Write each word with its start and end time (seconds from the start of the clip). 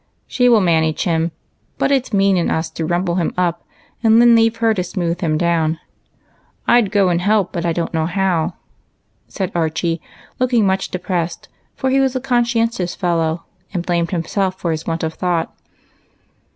"She 0.35 0.49
will 0.49 0.61
manage 0.61 1.03
him; 1.03 1.31
but 1.77 1.91
it's 1.91 2.11
mean 2.11 2.35
in 2.35 2.49
us 2.49 2.71
to 2.71 2.87
rum 2.87 3.05
])le 3.05 3.17
him 3.17 3.35
up 3.37 3.63
and 4.01 4.19
then 4.19 4.33
leave 4.35 4.57
her 4.57 4.73
to 4.73 4.83
smooth 4.83 5.21
him 5.21 5.37
down. 5.37 5.77
I 6.67 6.81
'd 6.81 6.89
go 6.91 7.09
and 7.09 7.21
help, 7.21 7.53
but 7.53 7.67
I 7.67 7.71
don't 7.73 7.93
know 7.93 8.07
how," 8.07 8.55
said 9.27 9.51
Archie, 9.53 10.01
looking 10.39 10.65
much 10.65 10.89
depressed, 10.89 11.49
for 11.75 11.91
he 11.91 11.99
was 11.99 12.15
a 12.15 12.19
conscientious 12.19 12.95
fellow, 12.95 13.43
and 13.75 13.85
blamed 13.85 14.09
himself 14.09 14.59
for 14.59 14.71
his 14.71 14.87
want 14.87 15.03
of 15.03 15.13
thought. 15.13 15.55